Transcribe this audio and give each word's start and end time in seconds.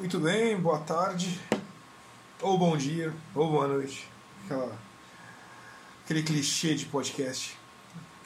Muito 0.00 0.18
bem, 0.18 0.58
boa 0.58 0.78
tarde, 0.78 1.38
ou 2.40 2.56
bom 2.56 2.74
dia, 2.74 3.12
ou 3.34 3.50
boa 3.50 3.68
noite. 3.68 4.08
Aquela, 4.42 4.74
aquele 6.02 6.22
clichê 6.22 6.74
de 6.74 6.86
podcast. 6.86 7.54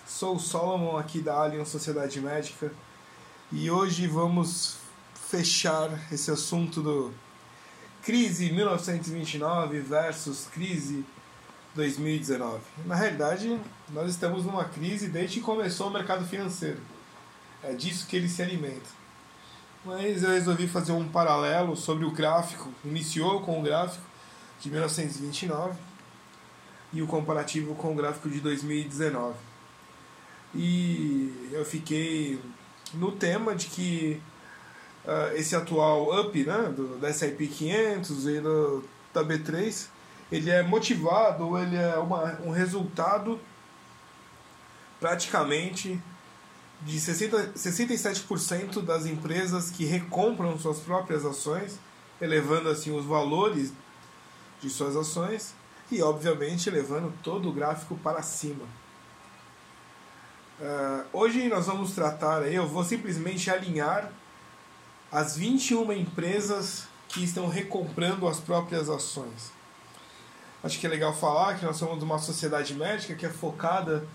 Sou 0.07 0.37
o 0.37 0.39
Solomon 0.39 0.97
aqui 0.97 1.21
da 1.21 1.37
Alien 1.37 1.65
Sociedade 1.65 2.21
Médica 2.21 2.73
e 3.51 3.69
hoje 3.73 4.07
vamos 4.07 4.77
fechar 5.29 5.91
esse 6.13 6.31
assunto 6.31 6.81
do 6.81 7.12
crise 8.04 8.52
1929 8.52 9.80
versus 9.80 10.46
crise 10.46 11.04
2019. 11.75 12.61
Na 12.86 12.95
realidade, 12.95 13.61
nós 13.91 14.11
estamos 14.11 14.45
numa 14.45 14.66
crise 14.66 15.09
desde 15.09 15.41
que 15.41 15.45
começou 15.45 15.88
o 15.88 15.93
mercado 15.93 16.25
financeiro. 16.25 16.80
É 17.64 17.72
disso 17.72 18.06
que 18.06 18.14
ele 18.14 18.29
se 18.29 18.41
alimenta. 18.41 19.04
Mas 19.85 20.23
eu 20.23 20.30
resolvi 20.30 20.66
fazer 20.66 20.93
um 20.93 21.07
paralelo 21.07 21.77
sobre 21.77 22.05
o 22.05 22.11
gráfico. 22.11 22.73
Iniciou 22.84 23.43
com 23.43 23.61
o 23.61 23.62
gráfico 23.62 24.05
de 24.60 24.70
1929 24.70 25.79
e 26.93 27.02
o 27.02 27.07
comparativo 27.07 27.74
com 27.74 27.93
o 27.93 27.95
gráfico 27.95 28.30
de 28.30 28.41
2019. 28.41 29.34
E 30.55 31.51
eu 31.52 31.65
fiquei 31.65 32.41
no 32.95 33.12
tema 33.12 33.55
de 33.55 33.66
que 33.66 34.23
uh, 35.05 35.37
esse 35.37 35.55
atual 35.55 36.19
up 36.19 36.45
né, 36.45 36.73
do, 36.74 36.96
da 36.98 37.09
S&P 37.09 37.46
500 37.46 38.27
e 38.29 38.41
do, 38.41 38.85
da 39.12 39.23
B3 39.23 39.88
ele 40.32 40.51
é 40.51 40.62
motivado, 40.62 41.59
ele 41.59 41.77
é 41.77 41.96
uma, 41.96 42.41
um 42.43 42.51
resultado 42.51 43.38
praticamente 44.98 46.01
de 46.84 47.01
60, 47.01 47.52
67% 47.55 48.83
das 48.83 49.06
empresas 49.06 49.70
que 49.70 49.84
recompram 49.84 50.59
suas 50.59 50.79
próprias 50.79 51.24
ações, 51.24 51.79
elevando 52.20 52.69
assim 52.69 52.97
os 52.97 53.05
valores 53.05 53.73
de 54.60 54.69
suas 54.69 54.95
ações 54.95 55.55
e, 55.90 56.02
obviamente, 56.02 56.71
levando 56.71 57.12
todo 57.23 57.49
o 57.49 57.52
gráfico 57.52 57.96
para 57.96 58.23
cima. 58.23 58.65
Uh, 60.60 61.05
hoje 61.12 61.49
nós 61.49 61.66
vamos 61.66 61.93
tratar, 61.93 62.43
eu 62.46 62.66
vou 62.66 62.85
simplesmente 62.85 63.51
alinhar 63.51 64.12
as 65.10 65.37
21 65.37 65.93
empresas 65.93 66.87
que 67.09 67.25
estão 67.25 67.49
recomprando 67.49 68.28
as 68.28 68.41
próprias 68.41 68.88
ações. 68.88 69.53
Acho 70.62 70.78
que 70.78 70.87
é 70.87 70.91
legal 70.91 71.15
falar 71.15 71.59
que 71.59 71.65
nós 71.65 71.77
somos 71.77 72.03
uma 72.03 72.19
sociedade 72.19 72.75
médica 72.75 73.15
que 73.15 73.27
é 73.27 73.31
focada 73.31 74.06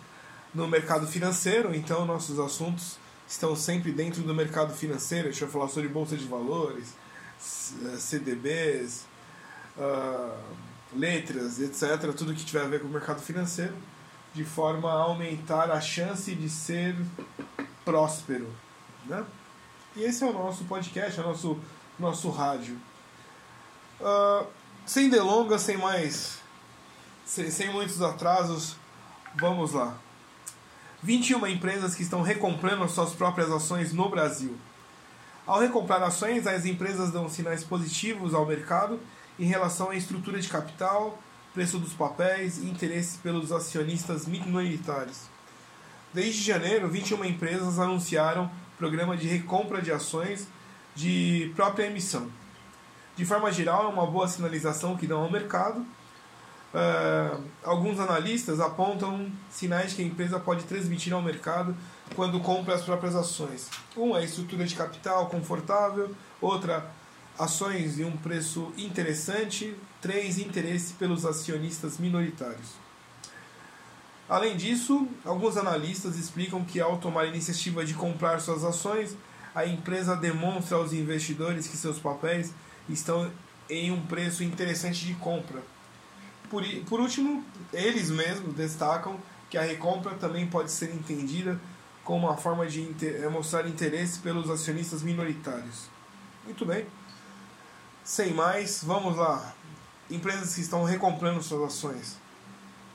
no 0.53 0.67
mercado 0.67 1.07
financeiro, 1.07 1.73
então 1.75 2.05
nossos 2.05 2.39
assuntos 2.39 2.97
estão 3.27 3.55
sempre 3.55 3.91
dentro 3.91 4.23
do 4.23 4.33
mercado 4.33 4.73
financeiro. 4.73 5.27
A 5.27 5.31
gente 5.31 5.41
vai 5.41 5.49
falar 5.49 5.67
sobre 5.69 5.87
bolsa 5.87 6.17
de 6.17 6.25
valores, 6.25 6.93
CDBs, 7.97 9.05
uh, 9.77 9.81
ah, 9.81 10.37
letras, 10.95 11.59
etc. 11.59 12.11
Tudo 12.15 12.33
que 12.33 12.43
tiver 12.43 12.63
a 12.63 12.67
ver 12.67 12.81
com 12.81 12.87
o 12.87 12.91
mercado 12.91 13.21
financeiro, 13.21 13.75
de 14.33 14.43
forma 14.43 14.91
a 14.91 14.95
aumentar 14.95 15.69
a 15.71 15.79
chance 15.79 16.33
de 16.33 16.49
ser 16.49 16.95
próspero. 17.85 18.51
Né? 19.05 19.23
E 19.95 20.03
esse 20.03 20.23
é 20.23 20.27
o 20.27 20.33
nosso 20.33 20.65
podcast, 20.65 21.19
é 21.19 21.23
o 21.23 21.27
nosso, 21.27 21.59
nosso 21.99 22.29
rádio. 22.29 22.77
Uh, 24.01 24.47
sem 24.85 25.09
delongas, 25.09 25.61
sem 25.61 25.77
mais. 25.77 26.39
Sem, 27.25 27.51
sem 27.51 27.71
muitos 27.71 28.01
atrasos, 28.01 28.75
vamos 29.35 29.73
lá. 29.73 29.95
21 31.01 31.47
empresas 31.47 31.95
que 31.95 32.03
estão 32.03 32.21
recomprando 32.21 32.87
suas 32.89 33.13
próprias 33.13 33.49
ações 33.49 33.93
no 33.93 34.09
Brasil. 34.09 34.57
Ao 35.47 35.59
recomprar 35.59 36.03
ações, 36.03 36.45
as 36.45 36.65
empresas 36.65 37.11
dão 37.11 37.29
sinais 37.29 37.63
positivos 37.63 38.33
ao 38.33 38.45
mercado 38.45 38.99
em 39.39 39.45
relação 39.45 39.91
à 39.91 39.95
estrutura 39.95 40.39
de 40.39 40.49
capital, 40.49 41.17
preço 41.53 41.79
dos 41.79 41.93
papéis 41.93 42.57
e 42.57 42.65
interesse 42.65 43.17
pelos 43.19 43.51
acionistas 43.51 44.27
minoritários. 44.27 45.23
Desde 46.13 46.41
janeiro, 46.41 46.89
21 46.89 47.23
empresas 47.25 47.79
anunciaram 47.79 48.51
programa 48.77 49.15
de 49.15 49.27
recompra 49.27 49.81
de 49.81 49.91
ações 49.91 50.47
de 50.95 51.51
própria 51.55 51.85
emissão. 51.85 52.29
De 53.15 53.25
forma 53.25 53.51
geral, 53.51 53.85
é 53.85 53.87
uma 53.87 54.05
boa 54.05 54.27
sinalização 54.27 54.97
que 54.97 55.07
dão 55.07 55.21
ao 55.21 55.31
mercado 55.31 55.85
Uh, 56.71 57.43
alguns 57.63 57.99
analistas 57.99 58.59
apontam 58.59 59.31
sinais 59.49 59.93
que 59.93 60.03
a 60.03 60.05
empresa 60.05 60.39
pode 60.39 60.65
transmitir 60.65 61.11
ao 61.13 61.21
mercado 61.21 61.75
quando 62.15 62.39
compra 62.41 62.75
as 62.75 62.83
próprias 62.83 63.15
ações. 63.15 63.69
Um 63.97 64.15
é 64.15 64.23
estrutura 64.23 64.65
de 64.65 64.75
capital 64.75 65.27
confortável, 65.27 66.15
outra 66.39 66.91
ações 67.39 67.97
em 67.97 68.03
um 68.03 68.15
preço 68.15 68.71
interessante, 68.77 69.75
três 69.99 70.37
interesse 70.37 70.93
pelos 70.93 71.25
acionistas 71.25 71.97
minoritários. 71.97 72.73
Além 74.27 74.55
disso, 74.55 75.07
alguns 75.25 75.57
analistas 75.57 76.17
explicam 76.17 76.63
que 76.63 76.79
ao 76.79 76.99
tomar 76.99 77.21
a 77.21 77.27
iniciativa 77.27 77.83
de 77.83 77.95
comprar 77.95 78.39
suas 78.39 78.63
ações, 78.63 79.17
a 79.55 79.65
empresa 79.65 80.15
demonstra 80.15 80.77
aos 80.77 80.93
investidores 80.93 81.67
que 81.67 81.75
seus 81.75 81.97
papéis 81.97 82.53
estão 82.87 83.31
em 83.67 83.91
um 83.91 84.05
preço 84.05 84.43
interessante 84.43 85.03
de 85.03 85.15
compra 85.15 85.63
por, 86.49 86.63
por 86.87 86.99
último, 86.99 87.43
eles 87.71 88.09
mesmos 88.09 88.53
destacam 88.55 89.19
que 89.49 89.57
a 89.57 89.61
recompra 89.61 90.15
também 90.15 90.47
pode 90.47 90.71
ser 90.71 90.93
entendida 90.93 91.59
como 92.03 92.27
uma 92.27 92.37
forma 92.37 92.65
de 92.65 92.81
inter, 92.81 93.21
é 93.23 93.29
mostrar 93.29 93.67
interesse 93.67 94.19
pelos 94.19 94.49
acionistas 94.49 95.01
minoritários. 95.03 95.89
Muito 96.43 96.65
bem. 96.65 96.85
Sem 98.03 98.33
mais, 98.33 98.83
vamos 98.83 99.15
lá. 99.15 99.53
Empresas 100.09 100.55
que 100.55 100.61
estão 100.61 100.83
recomprando 100.83 101.41
suas 101.43 101.73
ações. 101.73 102.17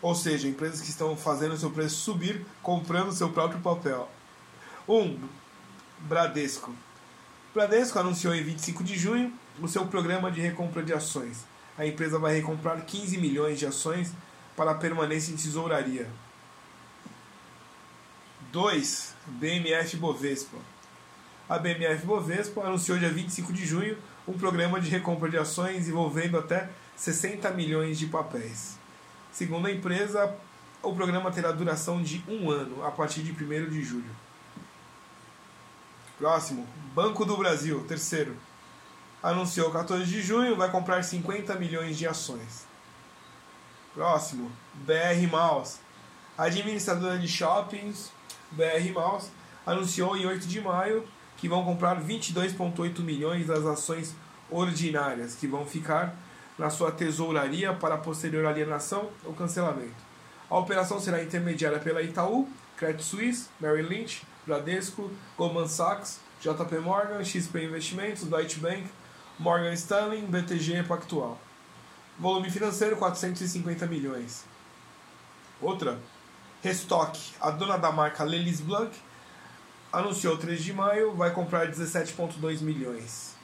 Ou 0.02 0.14
seja, 0.14 0.48
empresas 0.48 0.80
que 0.80 0.90
estão 0.90 1.16
fazendo 1.16 1.56
seu 1.56 1.70
preço 1.70 1.96
subir, 1.96 2.44
comprando 2.62 3.12
seu 3.12 3.30
próprio 3.30 3.60
papel. 3.60 4.10
1. 4.88 4.94
Um, 4.94 5.28
Bradesco. 6.00 6.74
Bradesco 7.54 7.98
anunciou 7.98 8.34
em 8.34 8.42
25 8.42 8.82
de 8.82 8.98
junho 8.98 9.32
o 9.60 9.68
seu 9.68 9.86
programa 9.86 10.30
de 10.30 10.40
recompra 10.40 10.82
de 10.82 10.92
ações 10.92 11.44
a 11.76 11.86
empresa 11.86 12.18
vai 12.18 12.34
recomprar 12.34 12.84
15 12.84 13.18
milhões 13.18 13.58
de 13.58 13.66
ações 13.66 14.12
para 14.56 14.74
permanência 14.74 15.32
em 15.32 15.36
tesouraria. 15.36 16.08
2. 18.52 19.14
BMF 19.26 19.96
Bovespa. 19.96 20.56
A 21.48 21.58
BMF 21.58 22.06
Bovespa 22.06 22.62
anunciou 22.62 22.98
dia 22.98 23.10
25 23.10 23.52
de 23.52 23.66
junho 23.66 23.98
um 24.26 24.32
programa 24.32 24.80
de 24.80 24.88
recompra 24.88 25.28
de 25.28 25.36
ações 25.36 25.88
envolvendo 25.88 26.38
até 26.38 26.70
60 26.96 27.50
milhões 27.50 27.98
de 27.98 28.06
papéis. 28.06 28.78
Segundo 29.32 29.66
a 29.66 29.72
empresa, 29.72 30.34
o 30.82 30.94
programa 30.94 31.30
terá 31.32 31.50
duração 31.50 32.00
de 32.00 32.22
um 32.28 32.50
ano, 32.50 32.84
a 32.84 32.90
partir 32.90 33.22
de 33.22 33.32
1 33.32 33.68
de 33.68 33.82
julho. 33.82 34.10
Próximo, 36.16 36.66
Banco 36.94 37.24
do 37.24 37.36
Brasil, 37.36 37.84
terceiro 37.88 38.36
anunciou 39.24 39.70
14 39.70 40.04
de 40.04 40.20
junho, 40.20 40.54
vai 40.54 40.70
comprar 40.70 41.02
50 41.02 41.54
milhões 41.54 41.96
de 41.96 42.06
ações. 42.06 42.66
Próximo, 43.94 44.52
BR 44.74 45.26
Maus. 45.32 45.78
A 46.36 46.44
administradora 46.44 47.18
de 47.18 47.26
shoppings, 47.26 48.12
BR 48.50 48.92
Maus, 48.92 49.30
anunciou 49.64 50.14
em 50.14 50.26
8 50.26 50.46
de 50.46 50.60
maio 50.60 51.08
que 51.38 51.48
vão 51.48 51.64
comprar 51.64 52.02
22,8 52.02 53.00
milhões 53.00 53.46
das 53.46 53.64
ações 53.64 54.14
ordinárias, 54.50 55.34
que 55.34 55.46
vão 55.46 55.64
ficar 55.64 56.14
na 56.58 56.68
sua 56.68 56.92
tesouraria 56.92 57.72
para 57.72 57.96
posterior 57.96 58.44
alienação 58.44 59.08
ou 59.24 59.32
cancelamento. 59.32 60.04
A 60.50 60.58
operação 60.58 61.00
será 61.00 61.22
intermediada 61.22 61.78
pela 61.78 62.02
Itaú, 62.02 62.46
Credit 62.76 63.02
Suisse, 63.02 63.48
Merrill 63.58 63.88
Lynch, 63.88 64.22
Bradesco, 64.46 65.10
Goldman 65.38 65.66
Sachs, 65.66 66.20
JP 66.42 66.78
Morgan, 66.80 67.24
XP 67.24 67.64
Investimentos, 67.64 68.24
Deutsche 68.24 68.60
Bank, 68.60 68.84
Morgan 69.38 69.72
Stanley, 69.72 70.22
BTG 70.22 70.84
Pactual. 70.84 71.38
Volume 72.18 72.50
financeiro 72.50 72.96
450 72.96 73.86
milhões. 73.86 74.44
Outra, 75.60 75.98
Restock, 76.62 77.18
a 77.40 77.50
dona 77.50 77.76
da 77.76 77.90
marca 77.90 78.22
Lelis 78.22 78.60
Blanc, 78.60 78.96
anunciou 79.92 80.36
3 80.36 80.62
de 80.62 80.72
maio, 80.72 81.14
vai 81.14 81.32
comprar 81.32 81.68
17,2 81.68 82.60
milhões. 82.60 83.34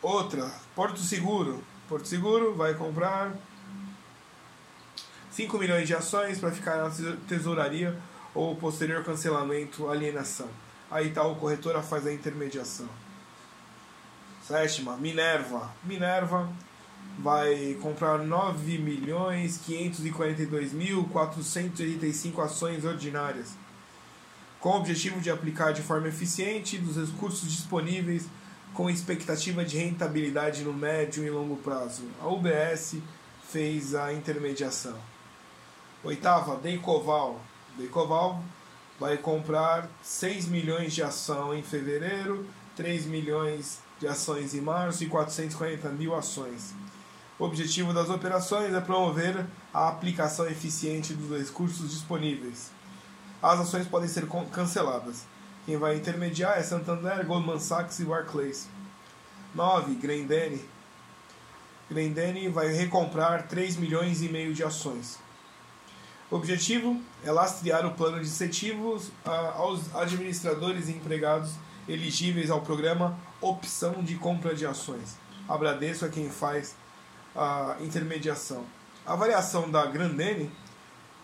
Outra, 0.00 0.48
Porto 0.74 1.00
Seguro. 1.00 1.64
Porto 1.88 2.06
Seguro 2.06 2.54
vai 2.54 2.74
comprar 2.74 3.32
5 5.32 5.58
milhões 5.58 5.88
de 5.88 5.94
ações 5.94 6.38
para 6.38 6.52
ficar 6.52 6.76
na 6.76 6.90
tesouraria 7.26 7.98
ou 8.32 8.54
posterior 8.54 9.02
cancelamento, 9.04 9.88
alienação. 9.88 10.48
Tá 10.88 11.24
o 11.24 11.36
corretora 11.36 11.82
faz 11.82 12.06
a 12.06 12.12
intermediação. 12.12 12.88
Sétima, 14.46 14.96
Minerva. 14.96 15.70
Minerva 15.82 16.48
vai 17.18 17.76
comprar 17.82 18.18
9 18.18 18.78
milhões 18.78 19.58
542 19.58 20.72
mil 20.72 21.04
485 21.08 22.40
ações 22.40 22.84
ordinárias. 22.84 23.54
com 24.60 24.70
o 24.70 24.76
objetivo 24.78 25.20
de 25.20 25.30
aplicar 25.30 25.72
de 25.72 25.82
forma 25.82 26.08
eficiente 26.08 26.78
dos 26.78 26.96
recursos 26.96 27.48
disponíveis 27.48 28.26
com 28.74 28.90
expectativa 28.90 29.64
de 29.64 29.78
rentabilidade 29.78 30.64
no 30.64 30.72
médio 30.72 31.24
e 31.24 31.30
longo 31.30 31.56
prazo. 31.56 32.02
A 32.20 32.26
UBS 32.26 32.96
fez 33.48 33.94
a 33.94 34.12
intermediação. 34.12 34.96
Oitava, 36.02 36.56
Decoval. 36.56 37.40
Decoval 37.78 38.42
vai 38.98 39.16
comprar 39.16 39.88
6 40.02 40.46
milhões 40.46 40.94
de 40.94 41.02
ação 41.02 41.54
em 41.54 41.62
fevereiro, 41.62 42.46
3 42.74 43.06
milhões 43.06 43.80
de 44.00 44.06
ações 44.06 44.54
em 44.54 44.60
março 44.60 45.04
e 45.04 45.08
440 45.08 45.88
mil 45.90 46.14
ações. 46.14 46.74
O 47.38 47.44
objetivo 47.44 47.92
das 47.92 48.08
operações 48.08 48.72
é 48.72 48.80
promover 48.80 49.44
a 49.72 49.88
aplicação 49.88 50.46
eficiente 50.48 51.12
dos 51.12 51.38
recursos 51.38 51.90
disponíveis. 51.90 52.70
As 53.42 53.60
ações 53.60 53.86
podem 53.86 54.08
ser 54.08 54.26
canceladas. 54.50 55.24
Quem 55.66 55.76
vai 55.76 55.96
intermediar 55.96 56.58
é 56.58 56.62
Santander, 56.62 57.26
Goldman 57.26 57.60
Sachs 57.60 57.98
e 57.98 58.04
Barclays. 58.04 58.68
9. 59.54 59.94
Grendene. 59.96 60.64
Grendene 61.90 62.48
vai 62.48 62.72
recomprar 62.72 63.46
3 63.46 63.76
milhões 63.76 64.22
e 64.22 64.28
meio 64.28 64.54
de 64.54 64.64
ações. 64.64 65.18
O 66.28 66.36
objetivo 66.36 67.00
é 67.24 67.30
lastrear 67.30 67.86
o 67.86 67.92
plano 67.94 68.20
de 68.20 68.26
incentivos 68.26 69.12
aos 69.24 69.94
administradores 69.94 70.88
e 70.88 70.92
empregados 70.92 71.52
elegíveis 71.88 72.50
ao 72.50 72.62
programa 72.62 73.16
Opção 73.40 74.02
de 74.02 74.16
Compra 74.16 74.52
de 74.52 74.66
Ações. 74.66 75.16
A 75.48 75.56
Bradesco 75.56 76.04
é 76.04 76.08
quem 76.08 76.28
faz 76.28 76.74
a 77.34 77.76
intermediação. 77.80 78.64
A 79.06 79.14
variação 79.14 79.70
da 79.70 79.86
Grandene 79.86 80.50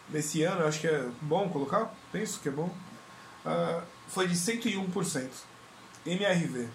nesse 0.09 0.45
ano, 0.45 0.67
acho 0.67 0.81
que 0.81 0.87
é 0.87 1.09
bom 1.21 1.49
colocar, 1.49 1.93
penso 2.13 2.39
que 2.39 2.49
é 2.49 2.53
bom, 2.53 2.71
uh, 3.45 3.83
foi 4.07 4.29
de 4.29 4.37
101%. 4.37 5.29
MRV 6.07 6.69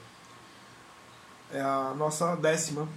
é 1.52 1.62
a 1.62 1.94
nossa 1.96 2.36
décima. 2.36 2.90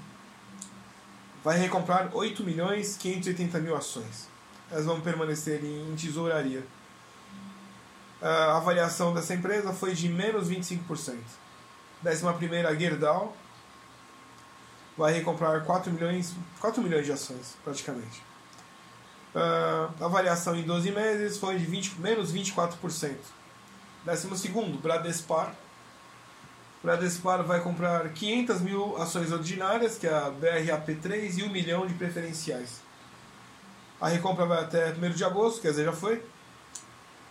Vai 1.44 1.56
recomprar 1.56 2.10
8 2.12 2.42
milhões 2.42 2.96
580 2.96 3.60
mil 3.60 3.76
ações. 3.76 4.28
Elas 4.70 4.84
vão 4.84 5.00
permanecer 5.00 5.64
em 5.64 5.94
tesouraria. 5.96 6.64
A 8.22 8.56
avaliação 8.58 9.14
dessa 9.14 9.34
empresa 9.34 9.72
foi 9.72 9.94
de 9.94 10.08
menos 10.08 10.48
25%. 10.48 11.16
Décima 12.02 12.32
primeira, 12.34 12.74
Gerdau, 12.78 13.36
vai 14.96 15.12
recomprar 15.12 15.64
4 15.64 15.90
milhões, 15.92 16.34
4 16.60 16.82
milhões 16.82 17.06
de 17.06 17.12
ações, 17.12 17.56
praticamente. 17.64 18.22
A 19.34 20.08
variação 20.08 20.54
em 20.56 20.62
12 20.62 20.90
meses 20.90 21.38
foi 21.38 21.58
de 21.58 21.64
20, 21.64 22.00
menos 22.00 22.32
24%. 22.32 23.16
Décimo 24.04 24.36
segundo, 24.36 24.78
Bradespar. 24.78 25.54
Bradespar 26.82 27.42
vai 27.44 27.60
comprar 27.60 28.08
500 28.10 28.60
mil 28.60 28.96
ações 28.96 29.30
ordinárias, 29.30 29.98
que 29.98 30.06
é 30.06 30.14
a 30.14 30.30
BRAP3, 30.30 31.38
e 31.38 31.42
1 31.42 31.50
milhão 31.50 31.86
de 31.86 31.94
preferenciais. 31.94 32.80
A 34.00 34.08
recompra 34.08 34.46
vai 34.46 34.60
até 34.60 34.92
1 34.92 35.10
de 35.10 35.24
agosto, 35.24 35.60
quer 35.60 35.70
dizer, 35.70 35.84
já 35.84 35.92
foi. 35.92 36.24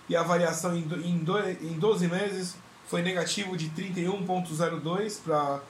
E 0.08 0.16
a 0.16 0.24
variação 0.24 0.76
em, 0.76 0.82
em, 1.04 1.18
do, 1.18 1.40
em 1.40 1.80
12 1.80 2.08
meses 2.08 2.56
foi 2.88 3.02
negativo 3.02 3.56
de 3.58 3.70
31,02 3.70 5.20
para 5.24 5.62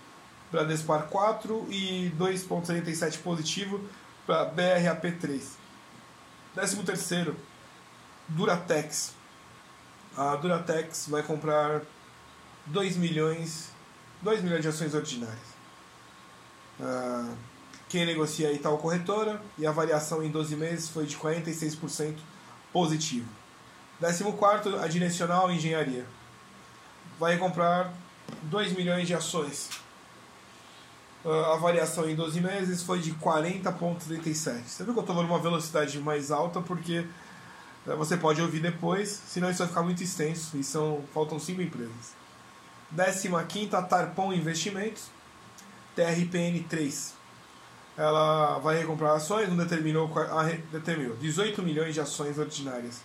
Bradespar 0.51 1.07
4 1.07 1.67
e 1.69 2.11
2,77 2.17 3.19
positivo 3.19 3.81
para 4.25 4.49
BRAP3. 4.49 5.41
13 6.55 6.83
terceiro, 6.83 7.35
Duratex. 8.27 9.13
A 10.17 10.35
Duratex 10.35 11.07
vai 11.07 11.21
comprar 11.23 11.81
2 12.65 12.97
milhões, 12.97 13.71
2 14.21 14.41
milhões 14.41 14.61
de 14.61 14.67
ações 14.67 14.93
ordinárias. 14.93 15.37
Uh, 16.79 17.35
quem 17.89 18.05
negocia 18.05 18.49
aí 18.49 18.59
tal 18.59 18.77
corretora 18.77 19.41
e 19.57 19.65
a 19.65 19.71
variação 19.71 20.23
em 20.23 20.29
12 20.29 20.55
meses 20.55 20.89
foi 20.89 21.07
de 21.07 21.17
46% 21.17 22.17
positivo. 22.71 23.27
14 23.99 24.77
a 24.77 24.87
Direcional 24.87 25.51
Engenharia. 25.51 26.05
Vai 27.19 27.37
comprar 27.37 27.91
2 28.43 28.73
milhões 28.73 29.07
de 29.07 29.15
ações. 29.15 29.69
Uh, 31.25 31.31
a 31.51 31.57
variação 31.57 32.07
em 32.07 32.15
12 32.15 32.39
meses 32.39 32.83
foi 32.83 32.99
de 32.99 33.11
40,37. 33.15 34.63
Você 34.65 34.83
viu 34.83 34.93
que 34.93 34.99
eu 34.99 35.03
estou 35.03 35.15
numa 35.15 35.39
velocidade 35.39 35.99
mais 35.99 36.31
alta 36.31 36.61
porque 36.61 36.99
uh, 37.87 37.97
você 37.97 38.15
pode 38.15 38.39
ouvir 38.39 38.61
depois, 38.61 39.09
senão 39.09 39.49
isso 39.49 39.59
vai 39.59 39.67
ficar 39.67 39.81
muito 39.81 40.01
extenso 40.03 40.55
e 40.55 40.63
são, 40.63 41.03
faltam 41.11 41.39
5 41.39 41.59
empresas. 41.59 42.13
15 42.95 43.69
Tarpon 43.89 44.31
Investimentos, 44.31 45.07
TRPN 45.95 46.63
3 46.69 47.18
ela 47.99 48.59
vai 48.59 48.77
recomprar 48.77 49.13
ações, 49.13 49.49
não 49.49 49.57
determinou, 49.57 50.09
determinou 50.71 51.17
18 51.17 51.61
milhões 51.61 51.93
de 51.93 51.99
ações 51.99 52.39
ordinárias. 52.39 53.01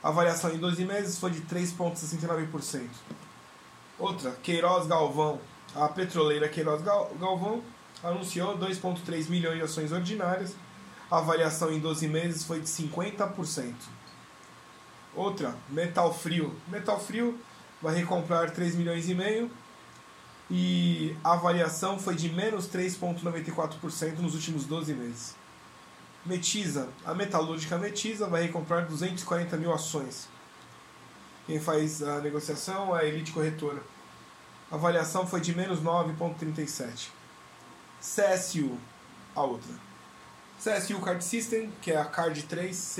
A 0.00 0.12
variação 0.12 0.52
em 0.52 0.58
12 0.58 0.84
meses 0.84 1.18
foi 1.18 1.32
de 1.32 1.40
3,69%. 1.40 2.88
Outra, 3.98 4.30
Queiroz 4.40 4.86
Galvão. 4.86 5.40
A 5.74 5.88
petroleira 5.88 6.48
Queiroz 6.48 6.80
Galvão 6.80 7.60
anunciou 8.04 8.56
2,3 8.56 9.28
milhões 9.28 9.56
de 9.56 9.64
ações 9.64 9.90
ordinárias. 9.90 10.54
A 11.10 11.20
variação 11.20 11.72
em 11.72 11.80
12 11.80 12.06
meses 12.06 12.44
foi 12.44 12.60
de 12.60 12.68
50%. 12.68 13.74
Outra, 15.12 15.56
Metal 15.68 16.14
Frio. 16.14 16.54
Metal 16.68 17.00
Frio 17.00 17.36
vai 17.82 17.96
recomprar 17.96 18.52
3 18.52 18.76
milhões 18.76 19.08
e 19.08 19.14
meio 19.14 19.50
e 20.50 21.16
a 21.24 21.34
variação 21.36 21.98
foi 21.98 22.14
de 22.14 22.28
menos 22.28 22.68
3,94% 22.68 24.18
nos 24.18 24.34
últimos 24.34 24.64
12 24.64 24.94
meses. 24.94 25.34
Metisa, 26.24 26.88
a 27.04 27.14
metalúrgica 27.14 27.78
Metisa 27.78 28.28
vai 28.28 28.42
recomprar 28.42 28.86
240 28.86 29.56
mil 29.56 29.72
ações. 29.72 30.28
Quem 31.46 31.60
faz 31.60 32.02
a 32.02 32.20
negociação 32.20 32.96
é 32.96 33.02
a 33.02 33.04
Elite 33.04 33.32
Corretora. 33.32 33.82
A 34.70 34.76
variação 34.76 35.26
foi 35.26 35.40
de 35.40 35.54
menos 35.54 35.80
9,37. 35.80 37.10
CSU, 38.00 38.76
a 39.34 39.42
outra. 39.42 39.72
CSU 40.58 41.00
Card 41.00 41.24
System, 41.24 41.70
que 41.80 41.92
é 41.92 41.96
a 41.96 42.04
Card 42.04 42.42
3, 42.44 42.98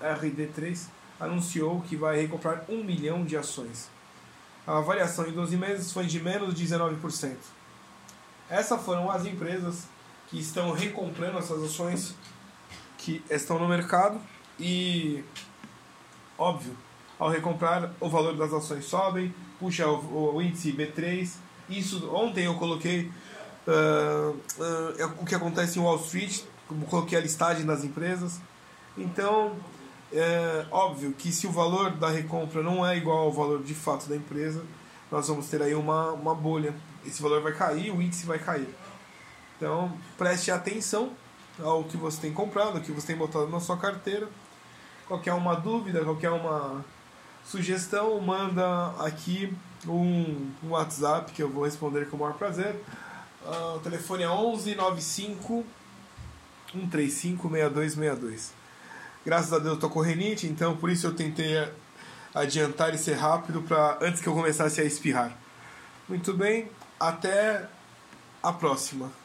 CARD3, 0.00 0.86
anunciou 1.18 1.80
que 1.80 1.96
vai 1.96 2.20
recomprar 2.20 2.64
1 2.68 2.84
milhão 2.84 3.24
de 3.24 3.36
ações 3.36 3.88
a 4.66 4.80
variação 4.80 5.26
em 5.26 5.32
12 5.32 5.56
meses 5.56 5.92
foi 5.92 6.06
de 6.06 6.20
menos 6.20 6.54
19%. 6.54 7.36
Essas 8.48 8.82
foram 8.82 9.10
as 9.10 9.24
empresas 9.26 9.86
que 10.28 10.38
estão 10.38 10.72
recomprando 10.72 11.38
essas 11.38 11.62
ações 11.62 12.14
que 12.98 13.22
estão 13.28 13.58
no 13.58 13.68
mercado 13.68 14.20
e, 14.58 15.24
óbvio, 16.38 16.76
ao 17.18 17.28
recomprar, 17.28 17.92
o 18.00 18.08
valor 18.08 18.36
das 18.36 18.52
ações 18.52 18.84
sobe, 18.84 19.34
puxa 19.58 19.86
o, 19.86 20.34
o 20.34 20.42
índice 20.42 20.72
B3. 20.72 21.30
Isso, 21.68 22.10
ontem 22.14 22.46
eu 22.46 22.54
coloquei 22.54 23.10
uh, 23.66 24.30
uh, 24.30 25.14
o 25.20 25.24
que 25.24 25.34
acontece 25.34 25.78
em 25.78 25.82
Wall 25.82 25.96
Street, 25.96 26.42
coloquei 26.88 27.18
a 27.18 27.20
listagem 27.20 27.64
das 27.64 27.84
empresas. 27.84 28.40
Então, 28.96 29.56
é 30.12 30.66
óbvio 30.70 31.12
que 31.12 31.32
se 31.32 31.46
o 31.46 31.50
valor 31.50 31.92
da 31.92 32.08
recompra 32.08 32.62
não 32.62 32.86
é 32.86 32.96
igual 32.96 33.18
ao 33.18 33.32
valor 33.32 33.62
de 33.62 33.74
fato 33.74 34.08
da 34.08 34.16
empresa, 34.16 34.62
nós 35.10 35.28
vamos 35.28 35.48
ter 35.48 35.62
aí 35.62 35.74
uma, 35.74 36.12
uma 36.12 36.34
bolha. 36.34 36.74
Esse 37.04 37.22
valor 37.22 37.42
vai 37.42 37.52
cair, 37.52 37.90
o 37.90 38.00
índice 38.00 38.26
vai 38.26 38.38
cair. 38.38 38.68
Então, 39.56 39.92
preste 40.16 40.50
atenção 40.50 41.12
ao 41.62 41.84
que 41.84 41.96
você 41.96 42.20
tem 42.20 42.32
comprado, 42.32 42.78
ao 42.78 42.82
que 42.82 42.92
você 42.92 43.08
tem 43.08 43.16
botado 43.16 43.48
na 43.48 43.60
sua 43.60 43.76
carteira. 43.76 44.28
Qualquer 45.06 45.34
uma 45.34 45.54
dúvida, 45.54 46.04
qualquer 46.04 46.30
uma 46.30 46.84
sugestão, 47.44 48.20
manda 48.20 48.88
aqui 48.98 49.54
um, 49.86 50.50
um 50.62 50.70
WhatsApp 50.70 51.32
que 51.32 51.42
eu 51.42 51.50
vou 51.50 51.64
responder 51.64 52.08
com 52.08 52.16
o 52.16 52.20
maior 52.20 52.34
prazer. 52.34 52.74
Uh, 53.44 53.76
o 53.76 53.80
telefone 53.80 54.22
é 54.22 54.28
11 54.28 54.74
95 54.74 55.64
135 56.72 57.48
6262. 57.48 58.61
Graças 59.24 59.52
a 59.52 59.58
Deus 59.58 59.74
eu 59.74 59.80
tô 59.80 59.88
com 59.88 60.00
renite, 60.00 60.46
então 60.46 60.76
por 60.76 60.90
isso 60.90 61.06
eu 61.06 61.14
tentei 61.14 61.68
adiantar 62.34 62.94
e 62.94 62.98
ser 62.98 63.14
rápido 63.14 63.62
para 63.62 63.98
antes 64.00 64.20
que 64.20 64.28
eu 64.28 64.34
começasse 64.34 64.80
a 64.80 64.84
espirrar. 64.84 65.36
Muito 66.08 66.32
bem, 66.32 66.68
até 66.98 67.68
a 68.42 68.52
próxima. 68.52 69.21